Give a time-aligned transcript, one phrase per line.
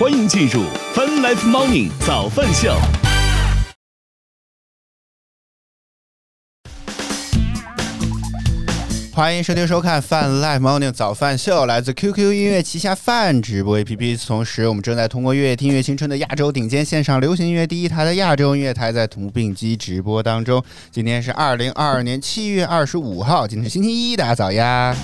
[0.00, 0.62] 欢迎进入
[0.94, 2.72] Fun Life Morning 早饭秀。
[9.12, 14.24] 欢迎收听收看泛 Live Morning 早饭秀，来自 QQ 音乐旗下泛直播 APP。
[14.24, 20.62] 同时，我们正在通过乐听乐青春的亚洲顶尖线上流行音乐第一台的亚洲音乐台，在同步并机直播当中。
[20.92, 24.94] 今天是二零二二年七月二十五号，今天是星期一，大家早呀！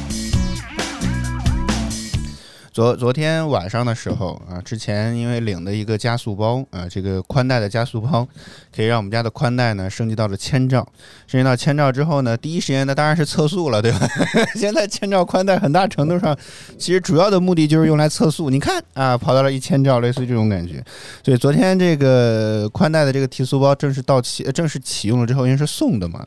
[2.75, 8.26] 昨昨天晚上的时候啊，之前因为领的一个加速包啊，这个宽带的加速包，
[8.75, 10.85] 可以让我们家的宽带呢升级到了千兆。
[11.29, 14.00] 升级到千兆之后呢，第一时间呢当然是测速了，对吧？
[14.58, 16.36] 现在千兆宽带很大程度上，
[16.76, 18.50] 其实主要的目的就是用来测速。
[18.50, 20.85] 你看啊，跑到了一千兆，类似于这种感觉。
[21.25, 26.27] 所以昨天这个宽带的这个提速包正式到期，正式启用了之后，因为是送的嘛，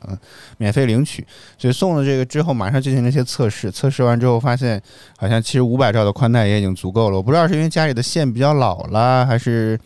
[0.56, 1.26] 免费领取，
[1.58, 3.70] 所以送了这个之后，马上进行了一些测试。
[3.70, 4.80] 测试完之后发现，
[5.18, 6.37] 好像其实五百兆的宽带。
[6.38, 9.76] 那也已经足够了，我不知道是因为家里的线比较老了，还是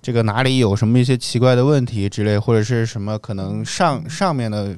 [0.00, 4.76] 这个哪里有什么一些奇怪的问题之类，或者是什么可能上上面的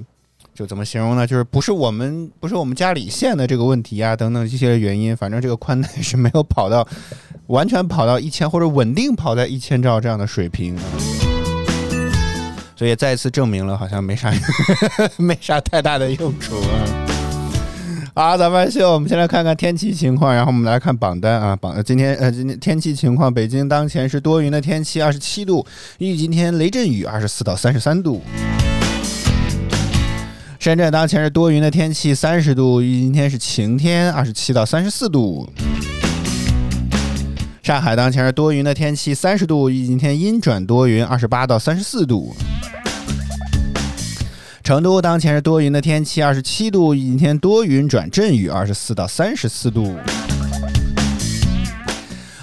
[0.54, 1.26] 就怎么形容呢？
[1.26, 6.88] 就是不是我们不是我们家里线的这个问题啊等等这些原因，反正这个宽带是没有跑到
[7.48, 10.74] 完全跑到一千或者稳定跑在一千兆这样的水平，
[12.74, 14.32] 所以再次证明了好像没啥
[15.18, 17.09] 没啥太大的用处啊。
[18.12, 21.54] 好，早饭秀，我们先来看看天气情况，然后我们来看榜单啊。
[21.54, 25.64] 榜今天呃，今天天气情况，北京当前是多云的天气，二十七度；
[25.98, 28.20] 预计今天雷阵雨，二十四到三十三度。
[30.58, 35.48] 深圳当前是多云的天气，三十度；预计今天是晴天，二十七到三十四度。
[37.62, 42.34] 上海当前是多云的天气，三十度；预计今天阴转多云，二十八到三十四度。
[44.70, 49.96] 成都当前是多云的天气，二十七度；今天多云转阵雨，二十四到三十四度。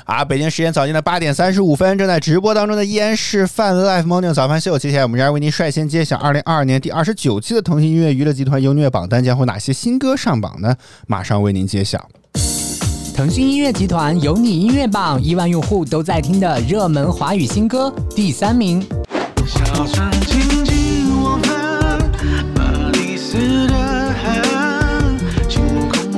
[0.03, 4.78] 啊，北京时间早间的八点三十五分，正在直播当中的依然是泛 Life Morning 早饭秀。
[4.78, 10.76] 接下来我们将为您率先揭晓二零二二年第二十九期的腾讯音乐娱乐集团优音乐榜单将会哪些新歌上榜呢？
[11.08, 12.10] 马上为您揭晓。
[13.16, 18.86] 腾讯音乐集团有你音乐榜，亿万用户都在听的热门华语新歌第三名。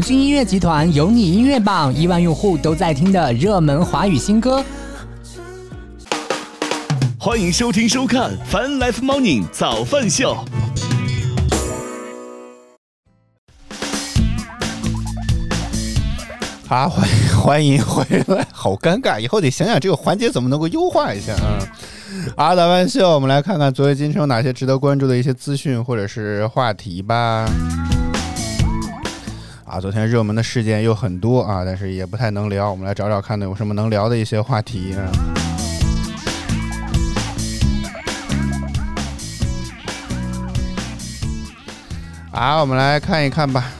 [0.00, 4.64] 腾讯音乐集团有你音乐榜，亿万用户都在听的热门华语新歌。
[7.18, 10.34] 欢迎收听收看《Fun Life Morning 早饭秀》。
[16.74, 21.60] 啊，欢迎 欢迎回来，好尴尬，以后得想想这个环节怎么能够优化一下啊！
[22.36, 27.46] 啊，早饭秀，我们来看看昨夜今生有哪些值得关注的一些资讯或者是话题吧。
[29.70, 35.06] 啊，昨天热门的事件又很多啊，但是也不太能聊，我们来找找看呢，有什么能聊的一些话题啊？
[42.32, 43.70] 啊，我们来看一看吧，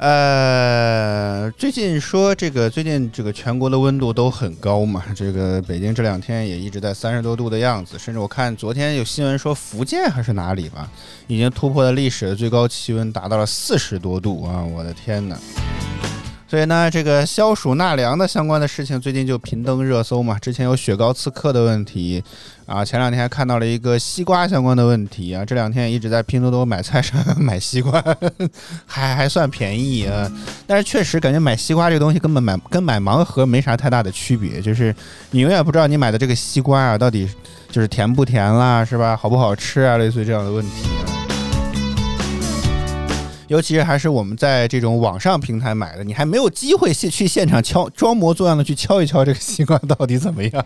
[0.00, 10.88] 呃，最近说这个，最近这个全国的温度都很高嘛，这个北京这两天也一直在三十多度的样子，甚至我看昨天有新闻说福建还是哪里吧，
[11.26, 14.64] 已经突破了历史的最高气温，达到了四十多度啊！
[14.64, 15.36] 我的天哪！
[16.48, 20.36] 所以呢，这个消暑纳凉的相关的事情最近就频登热搜嘛。
[20.38, 22.24] 之前有雪糕刺客的问题，
[22.70, 25.44] 啊，前两天还看到了一个西瓜相关的问题啊。
[25.44, 28.00] 这两天一直在拼多多买菜上 买西瓜，
[28.86, 30.30] 还还算便宜啊。
[30.68, 34.94] 但是确实感觉买西瓜这个东西根本买跟买盲盒没啥太大的区别，就是
[35.32, 37.28] 你永远不知道你买的这个西瓜啊到底
[37.72, 39.16] 就是甜不甜啦，是吧？
[39.16, 39.96] 好不好吃啊？
[39.96, 40.70] 类似于这样的问题
[41.04, 41.10] 啊。
[43.48, 50.64] 尤其是还是我们在这种网上平台买的，你还没有机会去去现场敲，装模作样的去敲一敲这个西瓜到底怎么样，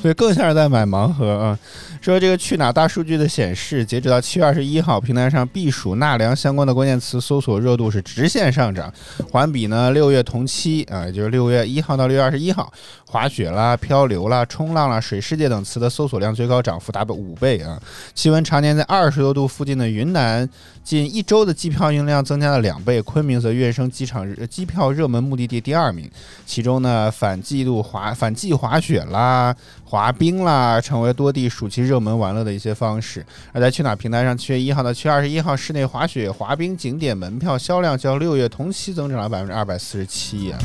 [0.00, 1.58] 所以更像是在买盲盒啊。
[2.00, 8.90] 说这个去哪大数据的显示，截止到七月二十一号，平台上避暑纳凉相关的关键词搜索热度是直线上涨，
[9.30, 12.72] 环比呢六月同期啊，也就是六月一号到六月二十一号，
[13.04, 17.78] 滑雪啦、漂流啦、冲浪啦、水世界等词的搜索量最高涨幅达到五倍啊！
[18.14, 20.48] 气温常年在二十多度附近的云南，
[20.82, 26.10] 近一周的机票运量增加了两倍，昆明则跃升机场机票热门目的地第二名。
[26.46, 29.54] 其中呢，反季度滑反季滑雪啦。
[29.84, 33.26] 滑冰啦，成为多地暑期热门玩乐的一些方式。
[33.52, 40.58] 而在去哪儿平台上，七月一号到七月二十一号，室内滑雪、滑冰景点门票销量较六月同期增长了百分之二百四十七呀。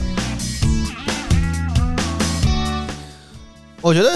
[3.81, 4.15] 我觉得，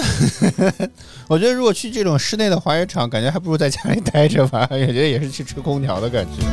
[1.26, 4.68] 我觉得如果去这种室内的滑雪场，感觉还不如在家里待着吧。
[4.70, 6.44] 也觉得也是去吹空调的感觉，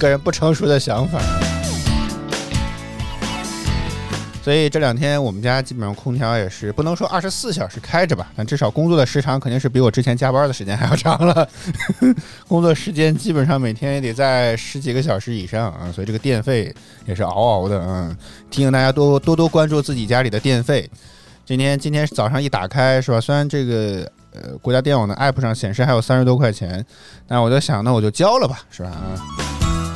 [0.00, 1.20] 个人不成熟的想法。
[4.46, 11.48] 所以这两天我们家基本上空调也是不能说二十四小时开着吧，但至少工作的时长肯定是比我之前加班的时间还要长了。
[12.46, 16.72] 工作时间基本上每天也得在十几个小时以上啊，所以这个电费
[17.06, 18.16] 也是嗷嗷的啊。
[18.48, 20.88] 提醒大家多多多关注自己家里的电费。
[21.44, 23.20] 今天今天早上一打开是吧？
[23.20, 26.86] 虽然这个呃国家电网的 app 上显示还有三十多块钱，
[27.26, 28.90] 但我就想那我就交了吧，是吧？
[28.90, 29.18] 啊，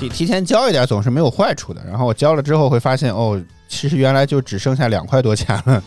[0.00, 1.80] 提提前交一点总是没有坏处的。
[1.86, 3.40] 然后我交了之后会发现哦。
[3.70, 5.82] 其实原来就只剩下两块多钱了，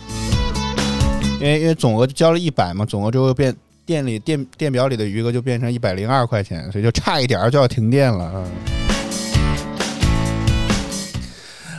[1.40, 3.54] 因为因为总额交了一百嘛，总额之后变
[3.86, 8.83] 店里电电表里的余额就变成一百零二块钱，所以就差一点就要停电了嗯。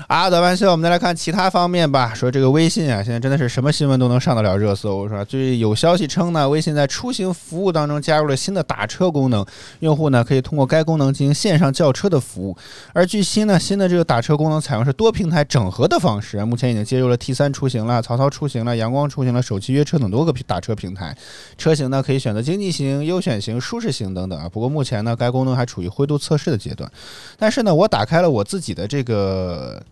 [0.07, 2.13] 啊，早班秀，我们再来看其他方面吧。
[2.15, 5.25] 说这个微信啊，现在真的是什么新闻都能上得了热搜，是吧？
[5.25, 9.45] 最有消息称呢，微信在出行服务当中加入了新的打车功能，
[9.81, 12.55] 用户呢可以通过该功能进行线上叫车的服务。
[12.93, 21.17] 而据悉呢，新的这个打车功能采用是多平台整合的方式，目前已经接入了 T 三出行了、曹操出行了、阳光出行了、手机约车等多个打车平台。
[21.57, 24.51] 车型呢可以选择经济型、优选型、舒适型等等啊。
[24.51, 26.91] 不过目前呢，该功能还处于灰度测试的阶段。
[27.39, 29.83] 但是呢，我打开了我自己的这个。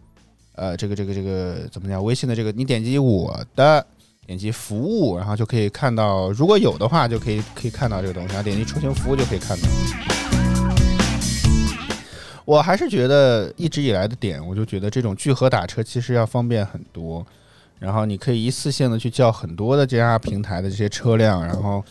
[0.55, 2.03] 呃，这个这个这个怎么讲？
[2.05, 3.85] 微信的这个，你点击我的，
[4.27, 8.29] 点击服务，然后就可以看到，如果有的话，就可以可以看到这个东西。
[8.29, 9.69] 然后点击出行服务就可以看到。
[12.45, 17.25] 我还是觉得一直以来的点，我就觉得这种聚合打车其实要方便很多。
[17.79, 21.83] 然后你可以一次性的去叫很多的这样平台的这些车辆，然后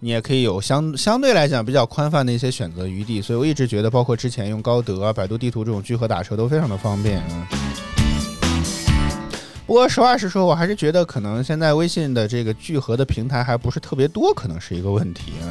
[0.00, 3.22] 你也可以有相相对来讲比较宽泛的一些选择余地。
[3.22, 7.48] 所以我一直觉得，包括之前用高德、百度地图这种聚合打车都非常的方便啊。
[9.70, 15.46] 不过实话实说，我还是觉得可能现在微信的这个聚合的平台还不是特别多，可能是一个问题啊。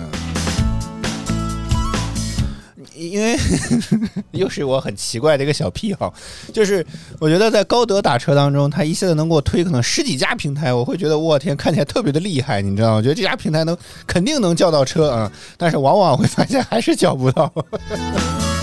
[2.94, 3.40] 因为
[4.32, 6.14] 又是我很奇怪的一个小癖好，
[6.54, 6.86] 就是
[7.18, 12.96] 我觉得在高德打车当中，他一下子能给我推可能十几家平台，我会觉得我天，看起来特别的厉害，你知道吗？
[12.98, 17.50] 我觉得这家平台能肯定能叫到车啊，但是往往会发现还是叫不到。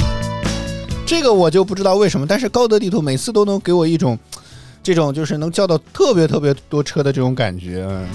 [1.08, 4.18] 这个我就不知道为什么，但是高德地图每次都能给我一种。
[4.86, 8.06] 这种就是能叫到特别特别多车的这种感觉，嗯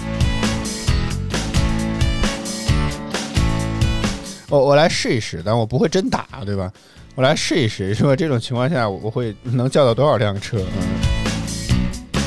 [4.48, 6.72] 我我来试一试，但我不会真打，对吧？
[7.14, 8.16] 我来试一试，是吧？
[8.16, 10.64] 这种情况下，我会能叫到多少辆车？
[10.74, 12.20] 嗯，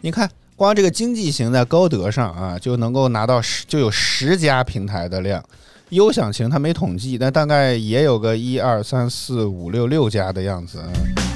[0.00, 5.42] 你看，光这个经济型在高德上啊，就能够拿到十，就有十家平台的量。
[5.88, 10.80] 优享型它没统计，但大概也有个一二三四五六六家的样子。
[10.94, 11.29] 嗯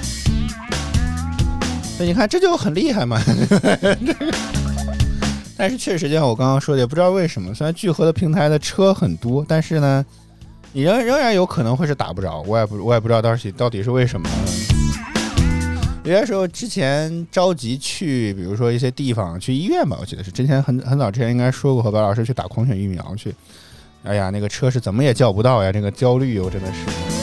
[1.97, 3.23] 所以你看，这就很厉害嘛。
[5.57, 10.05] 但是确实，就像我刚刚说的，也不知道为什么，虽然聚合的平台的车很多，但是呢，
[10.73, 12.41] 你仍仍然有可能会是打不着。
[12.43, 14.29] 我也不，我也不知道到底到底是为什么。
[16.03, 23.33] 有些时候之前着急去，比如说一些地方去医院吧，我记得是之前很很早之前应该说过，和白老师去打狂犬疫苗去。
[24.03, 27.14] 哎呀，那个车是怎么也叫不到呀，这个焦虑我真的是。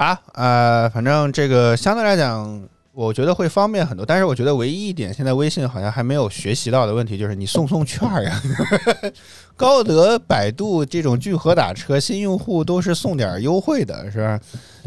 [0.00, 4.06] 啊，呃，反正这个相对来讲，我觉得会方便很多。
[4.06, 8.42] 但是我觉得唯一一点，现在微信好像还没有学习到的问题，就是你送送券呀。
[9.56, 14.40] 高德、百度这种聚合打车，新用户都是送点优惠的，是吧？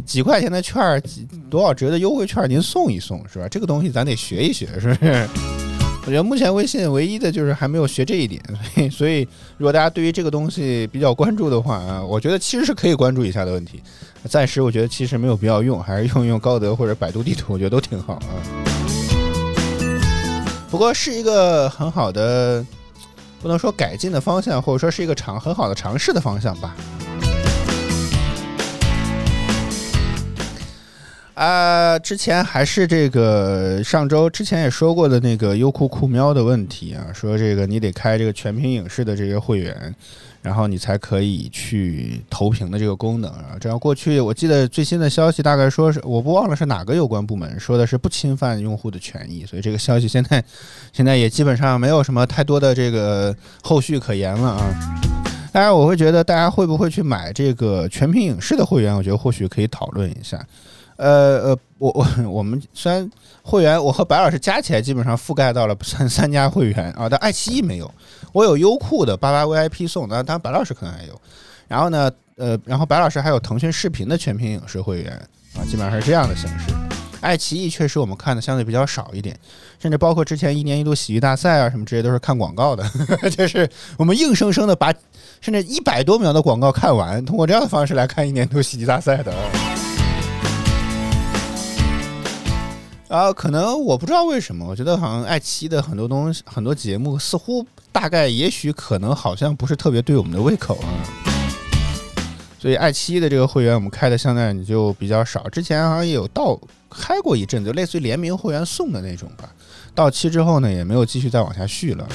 [0.03, 3.47] 几块钱的券，几多少折的优惠券，您送一送，是吧？
[3.47, 5.72] 这个东西咱得学一学，是不是？
[6.05, 8.43] 我觉得目前微信唯一的就是还没有学这一点，
[8.73, 9.21] 所以 所以
[9.57, 13.81] 如果大家对于这个东西比较关注的话啊，我觉得其实是可以关注一下的问题。
[14.25, 18.35] 暂时我觉得其实没有必要用，还是用用高德或者百度地图，我觉得都挺好啊。
[20.69, 22.65] 不过是一个很好的，
[23.41, 26.75] 不能说改进的方向，或者说是一个尝很好的尝试的方向吧。
[31.43, 39.93] 啊，之前还是这个上周之前也说过的那个优酷酷喵的问题啊，说这个你得开这个全屏影视的这些会员，
[40.41, 43.57] 然后你才可以去投屏的这个功能啊。
[43.59, 50.41] 这样过去我记得最新的消息大概说是我不忘了是哪个有关部门说的是不侵犯用户的权益，所以这个消息现在
[50.93, 54.73] 现在也基本上没有什么太多的这个后续可言了啊。
[55.51, 58.95] 当然，我会觉得大家会不会去买这个全屏影视的会员？
[58.95, 60.39] 我觉得或许可以讨论一下。
[60.97, 63.09] 呃呃，我我我们虽然
[63.41, 67.91] 会员，我和白老师加起来基本上覆盖到了三三家会员啊，但爱奇艺没有。
[68.31, 71.19] 我有优酷的八八 VIP 送，那当然白老师可能还有。
[71.67, 75.13] 然后呢，呃，然后白老师还有腾讯视频的全屏影视会员
[75.55, 76.73] 啊，基本上是这样的形式。
[77.21, 79.33] 爱奇艺确实我们看的相对比较少一点，
[79.79, 82.83] 甚至包括之前一年一度喜剧大赛啊什么这些都是看广告的，
[83.31, 84.93] 就是我们硬生生的把
[85.39, 89.33] 甚至一百多秒的广告看完，通过这样的方式来看一年一度喜剧大赛的。
[93.13, 100.89] 啊，可能我不知道为什么，我觉得好像爱奇艺的很多东西、很多节目似乎大概、也许、可能好像不是特别对我们的胃口啊。
[102.59, 109.47] 所以爱奇艺的这个会员我们开的现在你就比较少，之前好像也有到开过一阵子，类似于联名会员送的那种吧。
[109.93, 112.07] 到期之后呢，也没有继续再往下续了。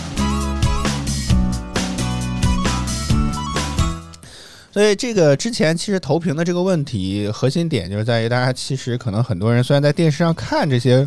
[4.79, 11.05] 所以这个之前其实投屏的这个问题核心点就是在于，大家其实可能很多人虽然在电视上看这些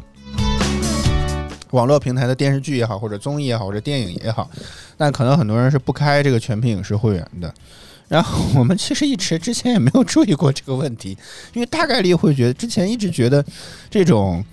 [1.70, 4.52] 网络平台的电视剧也好，或者综艺也好，或者电影也好，
[4.98, 7.54] 但可能很多人是不开这个全屏影视会员的。
[8.10, 11.18] 然后我们其实一直之前也没有注意过这个问题，
[11.54, 13.42] 因为大概率会觉得之前一直觉得
[13.90, 14.44] 这种，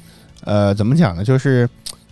[0.44, 1.24] 呃，怎么讲呢？
[1.24, 1.68] 就是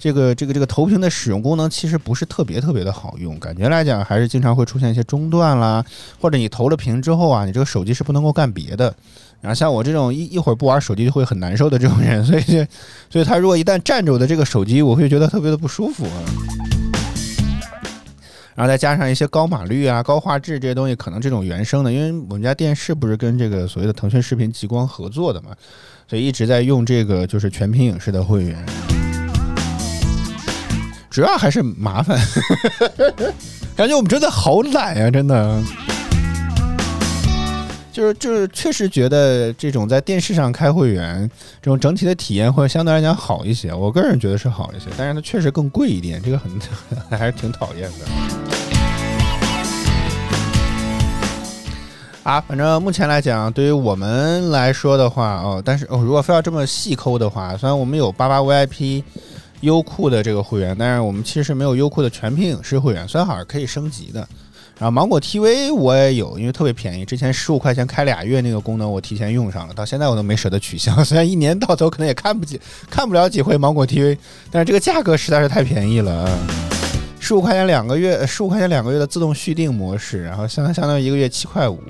[0.06, 5.84] 这个这个这个投屏的使用功能其实不是特别特别的好用，感觉来讲还是经常会出现一些中断啦，
[6.20, 8.94] 或者你投了屏之后啊，你这个手机是不能够干别的。
[9.40, 12.66] 然后像我这种一一会儿不玩手机就会很难受的这种人，所以
[13.10, 16.22] 所以他如果一旦占着我的这个手机，我会觉得特别的不舒服啊。
[18.54, 25.50] 然后再加上一些高码率啊、高画质这些东西，可能这种原生的，因为我们家电视不是跟这个所谓的腾讯视频极光合作的嘛，
[26.08, 28.64] 所以一直在用这个就是全屏影视的会员，
[31.16, 32.20] 主要还是麻烦，
[33.74, 35.62] 感觉我们真的好懒呀，真的。
[37.90, 41.26] 就是就是确实觉得这种在电视上开会员，
[41.62, 43.72] 这种整体的体验会相对来讲好一些。
[43.72, 46.50] 我个人觉得是好一些，但是它确实更贵一点，这个很
[47.18, 48.04] 还是挺讨厌的。
[52.24, 59.02] 啊，反正目前来讲，对于我们来说的话，哦，但是哦，如果非要这么细抠的话，虽然我们有八八 VIP、
[59.60, 64.26] 优酷的这个会员，但是我们其实没有优酷的全屏影视会员，虽然好像可以升级的。
[64.78, 71.02] 然后芒果 TV 我也有，因为特别便宜，之前十五块钱开俩月那个功能我提前用上了，到现在我都没舍得取消。
[71.02, 72.60] 虽然一年到头可能也看不几
[72.90, 74.18] 看不了几回芒果 TV，
[74.50, 76.38] 但是这个价格实在是太便宜了啊！
[77.18, 81.80] 十五块钱两个月，十五块钱两个月的自动续订模式，然后相相当于一个月七块五，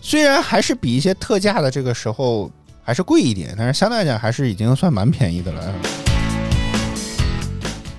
[0.00, 2.48] 虽然还是比一些特价的这个时候
[2.84, 5.74] 还是贵一点，但是相对来讲还是已经算蛮便宜的了。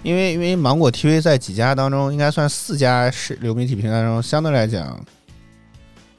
[0.01, 4.97] 因为因为芒果 TV 在几家当中，应该算四家是流媒体平台当中，相对来讲，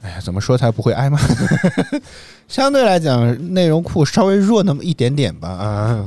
[0.01, 1.19] 哎呀，怎么说才不会挨骂？
[2.47, 6.05] 相对来讲，内容库稍微弱那么一点点吧啊。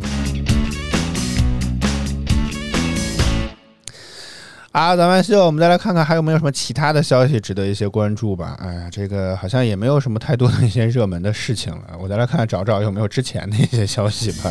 [4.70, 8.56] 啊，咱们就我们再来看看还有没有什么其他的消息值得一些关注吧。
[8.60, 11.98] 哎呀，这个好像也没有什么太多的一些热门的事情了。
[12.00, 14.50] 我再来看看找找有没有之前的一些消息吧。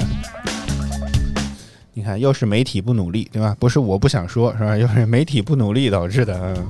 [1.96, 3.56] 你看，又是媒体不努力，对吧？
[3.60, 4.76] 不是我不想说，是吧？
[4.76, 6.36] 又是媒体不努力导致的。
[6.42, 6.66] 嗯。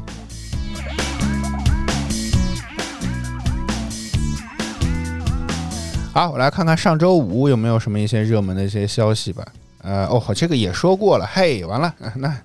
[6.11, 9.47] 好，我来看看上周五有没有什么一些热门的一些消息吧。
[9.81, 11.25] 呃，哦，这个也说过了。
[11.25, 12.35] 嘿，完了，那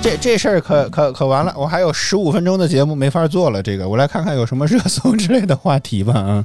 [0.00, 3.60] 这这事儿可可可完了，我还有十五分钟的节目没法做了。
[3.60, 6.14] 这个，我来看看有什么热搜之类的话题吧。
[6.14, 6.44] 啊。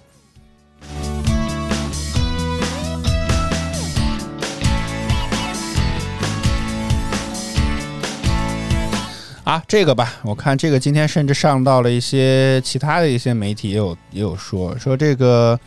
[9.44, 15.60] 啊，这个吧，我看这个今天甚至上到了一些其他的一些媒体也有也有说说这个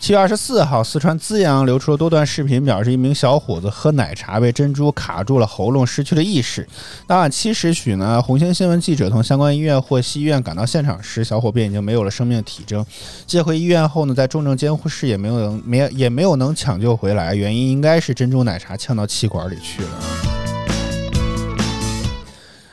[0.00, 6.66] 七月二十四号，四川资阳流出了多段视频，表示一名小伙子喝奶茶被珍珠卡住了喉咙，失去了意识。
[7.06, 12.82] 当晚七时许呢，红星新闻记者从相关医院获悉，医院赶到现场时，小伙便已经没有了生命体征。
[13.26, 20.39] 接回医院后呢，在重症监护室也没有能没也没有能抢救回来，原因应该是珍珠奶茶呛到气管里去了。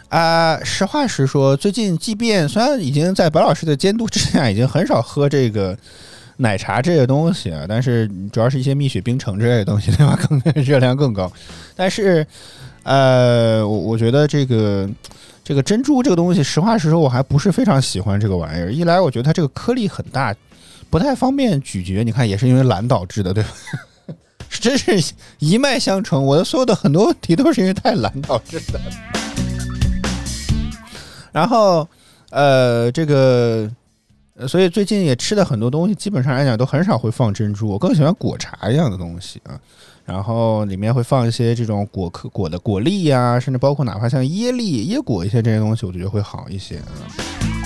[0.10, 5.78] 啊，实话实说，最近即便虽然已经在白老师的监督之下，已经很少喝这个，
[6.38, 10.18] 奶茶这些东西啊，但是主要是一些蜜雪冰城之类的东西，对吧？
[10.30, 11.30] 更热量更高。
[11.76, 12.26] 但是，
[12.84, 14.90] 呃，我我觉得这个
[15.44, 18.72] 这个珍珠这个东西，实话实说，我还不是非常喜欢这个玩意儿。
[18.72, 20.34] 一来，我觉得它这个颗粒很大，
[20.90, 22.02] 不太方便咀嚼。
[22.04, 23.50] 你看，也是因为懒导致的，对吧？
[24.50, 26.24] 真是一脉相承。
[26.24, 28.80] 我的所有的很多问题都是因为太懒导致的。
[31.38, 31.88] 然后，
[32.32, 33.70] 呃，这个。
[34.48, 39.60] 所以最近也吃的很多东西，基本上来讲都很少会放珍珠，我更喜欢果茶一样的东西啊。
[40.06, 47.57] 然后里面会放一些这种果壳、果的果粒呀，甚至包括哪怕像椰粒、椰果一些这些东西，我觉得会好一些啊。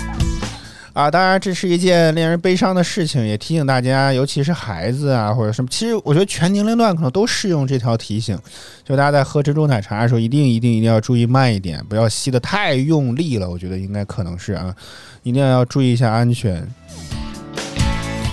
[0.94, 8.38] 啊，当然这是一件令人悲伤的事情，也提醒大家，尤其是孩子啊或者什么，其实我觉得全年龄段可能都适用这条提醒，
[8.84, 13.50] 就大家在喝珍珠奶茶的时候，一定一定一定要注意慢一点，不要吸的太用力了。
[13.50, 14.76] 我觉得应该可能是啊。
[15.24, 16.68] 一定要注意一下安全，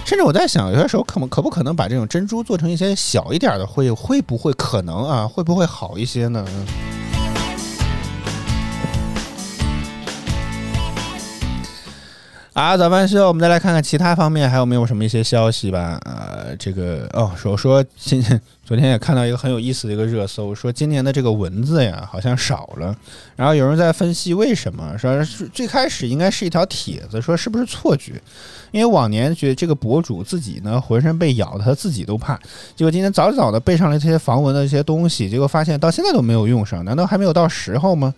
[0.04, 5.28] 甚至我在想，有些时候可不可不可能把这种珍珠做成一些小一点的，会会不会可能啊？
[5.28, 6.44] 会不会好一些呢？
[6.48, 6.66] 嗯
[12.58, 15.96] 啊，早饭秀，我们再来看看其他方面还有没有什么一些消息吧。
[16.04, 18.20] 呃，这个哦，说说今。
[18.68, 22.94] 昨天也看到一个很有意思的一个热搜，说今年的这个蚊子呀好像少了，
[23.34, 28.20] 然后有人在分析为什么，说是最开始应该是一条帖子，说是不是错觉，
[28.70, 32.38] 因为往年觉得这个博主自己呢浑身被咬的他自己都怕，
[32.76, 38.12] 结果今天早早的备上了这些防蚊的一些东西，结果发现到现在都没有用上，难道还没有到时候吗？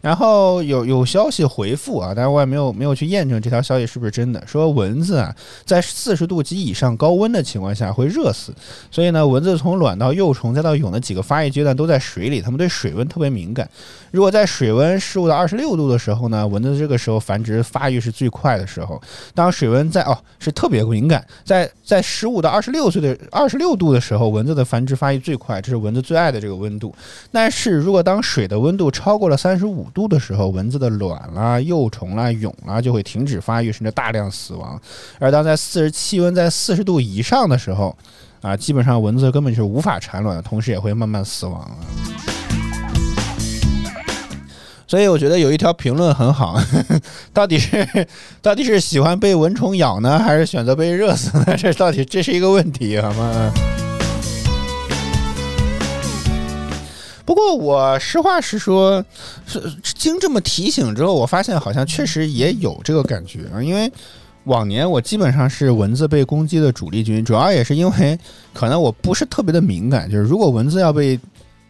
[0.00, 4.42] 然后有有消息回复啊，但是我也没有没有去验证这条消息是不是真的。
[4.46, 8.50] 说蚊子啊，在四十度及以上高温的情况下会热死，
[8.90, 13.68] 所以呢，蚊子从卵卵到幼虫再到蛹的几个发育阶段都在水里，它们对水温特别敏感。
[14.12, 19.00] 如果在水温十五到二十六度的时候呢，蚊子这个时候繁殖发育是最快的时候。
[19.34, 26.94] 当水温在哦是特别敏感，在在十五到二十六岁的二十六度的时候，蚊子的繁殖发育最快，这是蚊子最爱的这个温度。
[27.32, 34.80] 但是如果当水的温度超过了三十五度的时候，蚊子的卵啦、幼虫啦、蛹啦就会停止发育，甚至大量死亡。
[35.18, 37.96] 而当在四十气温在四十度以上的时候，
[38.42, 41.76] 啊，基本上蚊子根本就无法产卵，同时也会慢慢死亡啊。
[44.86, 46.60] 所以我觉得有一条评论很好，
[47.32, 47.86] 到底是
[48.42, 51.56] 到底是喜欢被蚊虫咬呢，还是选择被热死呢？
[51.56, 53.52] 这到底这是一个问题，好吗？
[57.24, 59.04] 不过我实话实说，
[59.46, 59.62] 是
[59.94, 63.62] 经这么提醒之后，我发现好像确实也有这个感觉啊。
[63.62, 63.88] 因为
[64.44, 68.18] 往年我基本上是蚊子被攻击的主力军，主要也是因为
[68.54, 71.18] 可能我不是特别的敏感，就是如果蚊子要被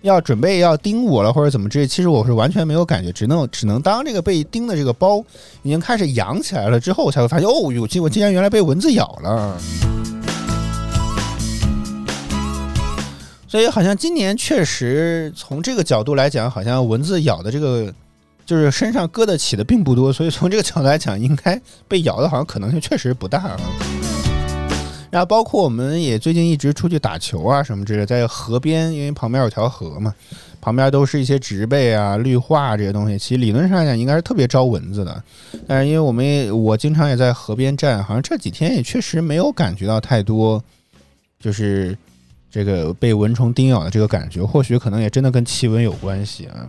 [0.03, 5.19] 要准备要叮我了或者怎么之，其实我是完全没有感觉，只能只能当这个被叮的这个包
[5.63, 9.61] 已经开始痒起来了之后，才会发现哦，哟，我竟然原来被蚊子咬了。
[13.47, 17.93] 所以好像今年确实从这个角度来讲，好像蚊子咬的这个
[18.51, 23.57] 就是身上割的起的并不多，所以从这个角度来讲，应该被咬的好像可能性确实不大啊。
[25.09, 30.13] 然后包括我们也最近一直出去打球啊什么之类，在河边，因为旁边有条河嘛，
[30.61, 35.23] 旁边都是一些植被啊、绿化这些东西，其实理论上来讲应该是特别招蚊子的。
[35.69, 40.61] 但是因为我们也我经常也在河边站，好像这几天也确实没有感觉到太多，
[41.39, 41.97] 就是。
[42.53, 46.69] 这个被蚊虫叮咬的这个感觉，或许可能也真的跟气温有关系啊。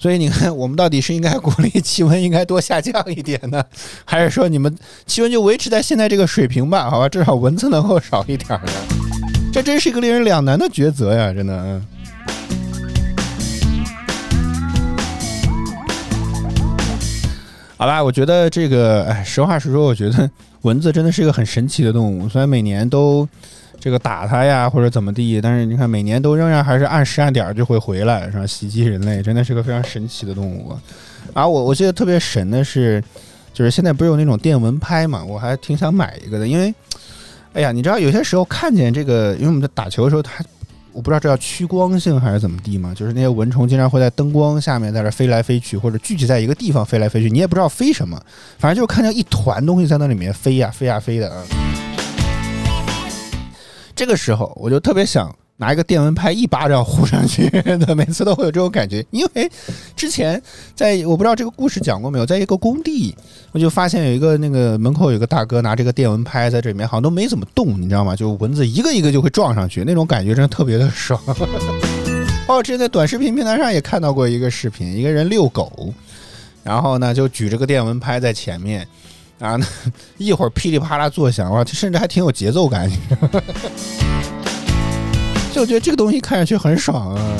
[0.00, 3.64] 所以你看，我们到底是应该鼓励气温应该多下降一点呢，
[4.04, 4.72] 还是说你们
[5.06, 6.88] 气温就维持在现在这个水平吧？
[6.88, 8.70] 好吧，至少蚊子能够少一点呢？
[9.52, 11.56] 这真是一个令人两难的抉择呀，真的。
[11.56, 11.84] 嗯
[17.76, 20.30] 好吧，我觉得这个，哎，实话实说，我觉得
[20.62, 23.28] 蚊子真的是一个很神奇的动物，虽然每年都。
[23.80, 28.46] 这个打它呀，或者怎么地，但是你看，每年都仍然还是按时按点就会回来，是吧？
[28.46, 30.76] 袭击人类，真的是个非常神奇的动物。
[31.32, 33.02] 啊，我我记得特别神的是，
[33.54, 36.74] 就是现在不是有那种电蚊拍嘛，我还挺想买一个的， 因为，
[37.52, 40.44] 哎呀，你知道有些时候看见这个，因为我们在打球的时候，它
[40.92, 48.20] 我不知道这叫趋光性还是怎么地嘛，就是那些蚊虫经常会在灯光下面在这飞来飞去，或者聚集在一个地方飞来飞去，你也不知道飞什么，
[48.58, 51.67] 反正就是看见一团东西在那里面飞呀飞呀飞的啊。
[53.98, 57.50] 这个时候，我就特别想拿一个电蚊拍一巴掌呼上去，
[57.96, 59.04] 每次都会有这种感觉。
[59.10, 59.50] 因为
[59.96, 60.40] 之前
[60.76, 63.12] 在我不知道这个故事讲过没有，在一个工地，
[63.50, 68.14] 我就发现有一个那个门口有个大哥拿这个电蚊拍在这里面，好像都没怎么动，你知道吗？
[68.14, 71.20] 就蚊子一个一个就会撞上去，那种感觉真的特别的爽。
[72.46, 75.92] 哦之前在短视频平台上也看到过一个视频，一个人遛狗，
[76.62, 78.86] 然后呢就举着个电蚊拍在前面。
[79.38, 79.66] 啊，那
[80.18, 82.90] 一会儿噼里啪啦作响，哇，甚至还挺有节奏感。
[85.52, 87.38] 就觉得这个东西看上去很爽啊。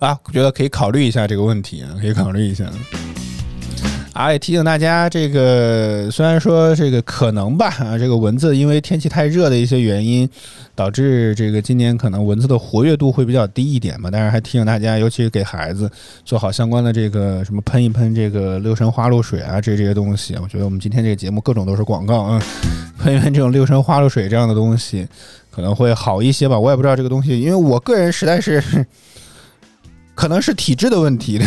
[0.00, 2.64] 啊，觉得可以考虑一下这个问题啊，可以考虑一下。
[4.14, 10.28] 啊，也提醒大家，这个虽然说这个可能吧，啊，这个蚊子因为天气太热的一些原因，
[10.72, 14.08] 导致这个今年可能蚊子的活跃度会比较低一点嘛。
[14.12, 15.90] 但是还提醒大家，尤其是给孩子
[16.24, 20.36] 做好相关的这个什么喷一喷这个六神花露水啊，这这些东西。
[20.40, 22.42] 我觉得我们今天这个节目各种都是广告啊，
[23.02, 25.04] 喷一喷这种六神花露水这样的东西
[25.50, 26.56] 可能会好一些吧。
[26.56, 28.62] 我也不知道这个东西，因为我个人实在是。
[30.14, 31.40] 可能是体质的问题，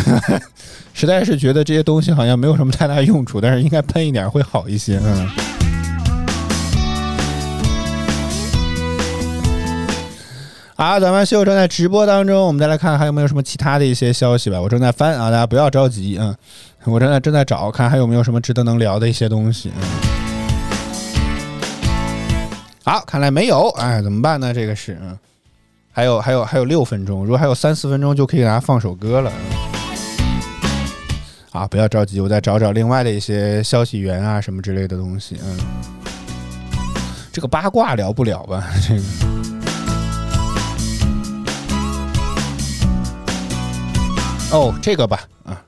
[0.92, 5.00] 实在是觉得这些东西好像没有什么太大用处，但是应该喷一点会好一些。
[5.02, 5.28] 嗯。
[10.76, 14.60] 好，咱们秀正在直播当中，我们再来看还有没有什么其他的一些消息吧。
[14.60, 16.36] 我正在翻啊，大家不要着急啊，
[16.84, 19.72] 我正在正在找，看还有没有什么值得能聊的一些东西。
[19.76, 19.82] 嗯
[22.84, 24.54] 好，看来没有，哎，怎么办呢？
[24.54, 25.18] 这个是嗯。
[25.98, 29.32] 还有还有还有六分钟，如果还有三四分钟，就可以给大家放首歌了。
[31.50, 35.36] 啊，不要着急，我再找找另外的一些消息源啊，什么之类的东西。
[35.42, 35.58] 嗯，
[37.32, 38.64] 这个八卦聊不了吧？
[38.86, 39.02] 这个。
[44.52, 45.60] 哦，这个吧，啊，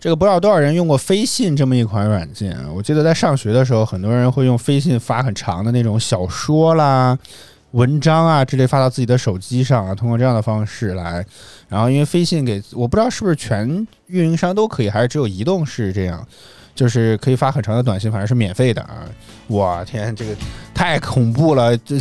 [0.00, 2.56] 这个不知道多少人用过飞信这么一款软件？
[2.74, 7.18] 我记得在上学的时候，很多人会用飞信发很长的那种小说啦。
[7.74, 11.24] 文章啊之类发到自己的手机上啊，通过这样的方式来，
[11.68, 16.24] 然后因为飞信给我不知道是不是全运营商都可以，还是只有移动是这样，
[16.74, 19.04] 就是可以发很长的短信，反正是免费的啊！
[19.48, 20.34] 我天，这个
[20.72, 21.98] 太恐怖了，这。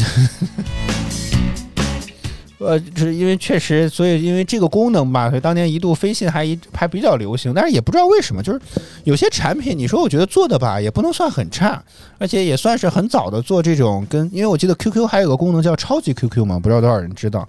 [2.66, 8.60] 呃，是因为确实，所以因为这个功能吧，所以当年一度飞信还一还比较流行，但是也不知道为什么，就是
[9.04, 11.84] 有些产品，你说我觉得做的吧，也不能算很差，
[12.18, 17.48] 而且也算是很早的做这种跟，因为我记得 QQ 还有个功能叫超级 QQ 嘛，不知道多少人知道，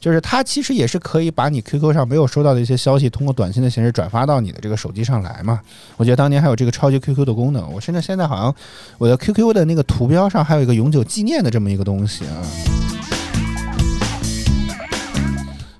[0.00, 5.60] 就是它其实也是可以把你 QQ 上没有收到的一些消息，通过短信的形式转发到你的这个手机上来嘛。
[5.96, 8.54] 我觉得当年还有这个超级 QQ 的功能，我甚至现在好像
[8.96, 12.87] 我的 QQ 的那个图标上还有一个永久纪念的这么一个东西啊。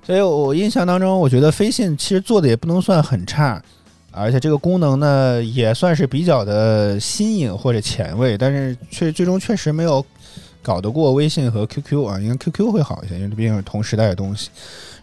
[0.09, 3.61] 所以我印象当中，我觉得飞信其实做的也不能算很差，
[4.09, 10.03] 而且这个功能呢也算是比较的新颖或者前卫，但是却最终确实没有
[10.63, 14.49] 搞得过微信和 QQ 啊，因为 QQ 会好一些，因为毕竟是同时代的东西。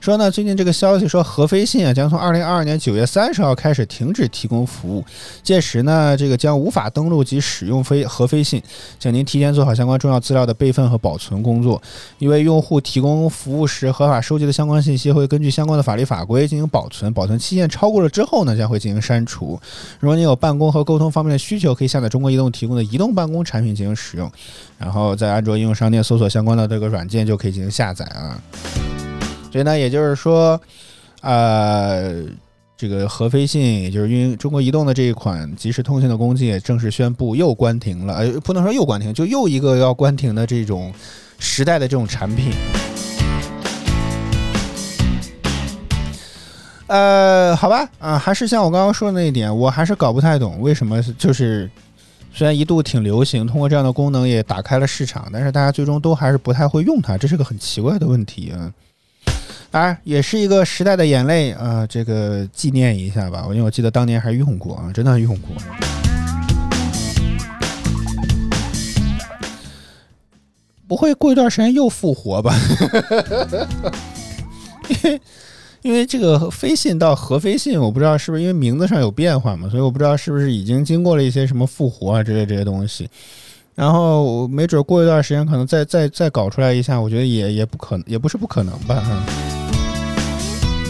[0.06, 5.04] 说呢，最近这个消息说，合飞信啊将从二零二二年九月三十号开始停止提供服务，
[5.42, 8.62] 届时呢，这个将无法登录及使用飞合飞信，
[9.00, 11.82] 请您提前做好相关重要资料的备份和保存工作。
[12.20, 19.58] 因为用户提供服务时合法收集的相关信息会根据相关的法律法规进行保存，保存期限超过了之后呢，将会进行删除。
[19.98, 24.30] 如果您有办公和沟通方面的需求，可以下载中国移动提供的移动办公产品进行使用，
[24.78, 28.40] 然后在安卓应用商店搜索相关的这个软件就可以进行下载啊。
[29.56, 30.60] 所以呢，也就是说，
[31.22, 32.22] 呃，
[32.76, 38.16] 这个合飞信，也就是运营中国移动的这一款即时通信的工具，也正式宣布又关停了。
[38.16, 40.92] 呃，不能说又关停，就又一个要关停的这种
[41.38, 42.52] 时代的这种产品。
[46.88, 51.70] 呃，好吧，啊，还是像我刚刚说的那一点，我还是搞不太懂为什么，就是
[52.30, 58.70] 虽然一度挺流行，通过这样的功能也打开了市场，但是大家最终都还是不太会用它，这是个很奇怪的问题啊。
[59.76, 61.86] 啊，也是一个时代的眼泪啊！
[61.86, 65.50] 这个纪念一下吧，因为我记得当年还用过啊，真的用过。
[70.88, 72.58] 不会过一段时间又复活吧？
[74.88, 75.20] 因为
[75.82, 83.06] 因为这个飞信到核飞信，我不知道是不是因为名字上有变化嘛，所以我不知道是不是已经经过了一些什么复活啊之类这些东西。
[83.74, 89.04] 然后没准过一段时间可能再再再搞出来一下，我觉得也也不可能，也不是不可能吧。
[89.06, 89.65] 嗯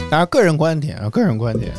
[0.08, 1.72] 当然，个人观点啊，个人观点。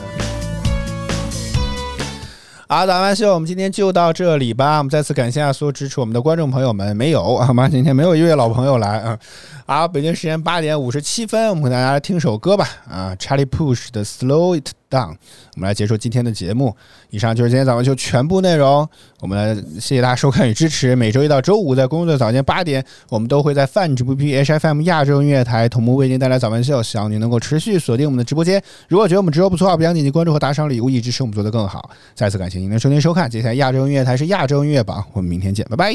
[2.67, 4.79] 好，打完秀，我们今天就到这里吧。
[4.79, 6.93] 我们再次感谢，所有支持我们的观众朋友们。
[6.97, 7.69] 没有啊，妈？
[7.69, 9.17] 今天没有一位老朋友来啊。
[9.65, 12.67] 好，北京时间八点五十七分，我们给大家听首歌吧。
[12.89, 14.71] 啊，Charlie Push 的 Slow It。
[14.89, 15.15] down，
[15.56, 16.76] 我们来结束今天的节目。
[17.10, 18.88] 以上就是今天早上秀全部内容。
[19.19, 20.95] 我们来谢谢大家收看与支持。
[20.95, 26.82] 每周一到周五在工作早间八点，我们都会在泛直播 P H F M 亚洲音乐台同步为您带来早班秀。
[26.84, 28.62] 希望您能够持续锁定我们的直播间。
[28.88, 31.89] 如果觉得我们直播不错，不要点击关注和打赏礼物，以支持我们做得更好。
[32.13, 33.30] 再次感谢您的收听收看。
[33.30, 35.93] 接下来亚洲音乐台是亚洲音乐榜，我们明天见，拜拜。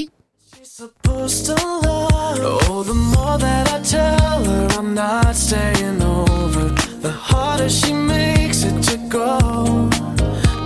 [7.02, 9.38] the harder she makes it to go.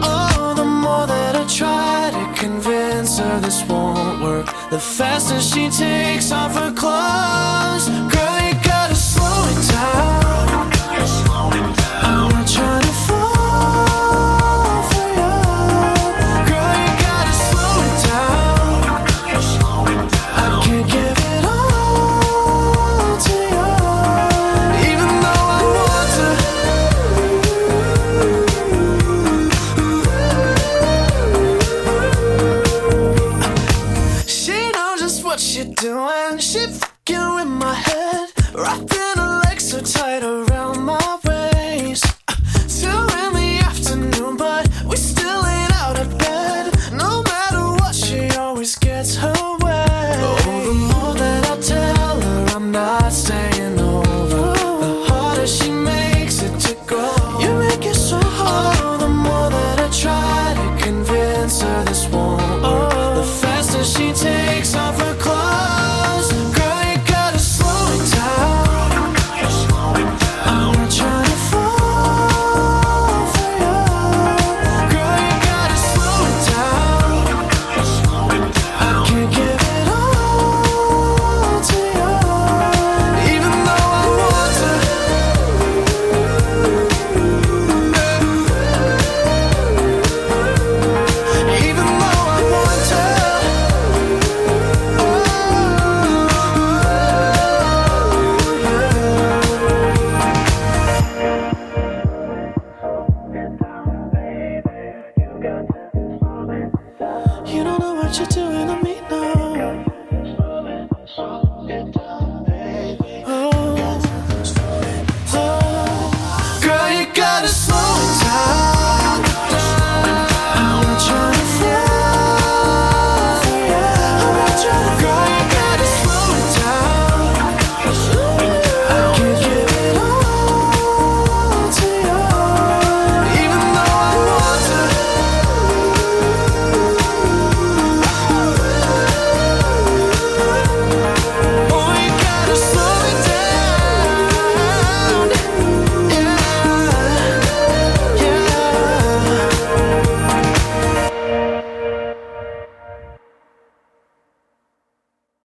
[0.03, 5.70] Oh, the more that I try to convince her this won't work, the faster she
[5.70, 8.15] takes off her clothes.
[107.47, 108.46] You don't know what you do.